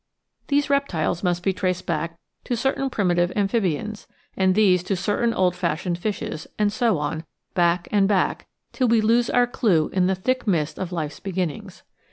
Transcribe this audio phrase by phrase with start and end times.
[0.47, 5.55] These reptiles must be traced back to certain primitive amphibians, and these to certain old
[5.55, 10.15] fashioned fishes, and so on, back and back, till we lose our clue in the
[10.15, 11.83] thick mist of life's be ginnings.